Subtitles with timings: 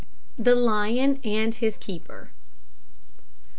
[0.39, 2.31] THE LION AND HIS KEEPER.